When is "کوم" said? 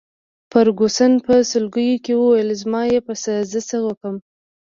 3.99-4.15